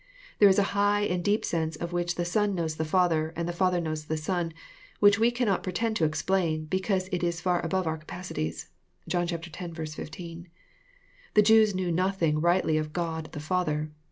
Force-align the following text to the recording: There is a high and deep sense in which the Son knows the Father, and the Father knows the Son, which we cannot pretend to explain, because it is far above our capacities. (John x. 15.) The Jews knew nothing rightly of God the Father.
There 0.39 0.49
is 0.49 0.57
a 0.57 0.63
high 0.73 1.01
and 1.01 1.23
deep 1.23 1.45
sense 1.45 1.75
in 1.75 1.87
which 1.89 2.15
the 2.15 2.25
Son 2.25 2.55
knows 2.55 2.77
the 2.77 2.83
Father, 2.85 3.33
and 3.35 3.47
the 3.47 3.53
Father 3.53 3.79
knows 3.79 4.05
the 4.05 4.17
Son, 4.17 4.51
which 4.99 5.19
we 5.19 5.29
cannot 5.29 5.61
pretend 5.61 5.95
to 5.97 6.05
explain, 6.05 6.65
because 6.65 7.07
it 7.11 7.21
is 7.23 7.39
far 7.39 7.63
above 7.63 7.85
our 7.85 7.99
capacities. 7.99 8.69
(John 9.07 9.27
x. 9.31 9.45
15.) 9.93 10.47
The 11.35 11.41
Jews 11.43 11.75
knew 11.75 11.91
nothing 11.91 12.41
rightly 12.41 12.79
of 12.79 12.93
God 12.93 13.29
the 13.33 13.39
Father. 13.39 13.91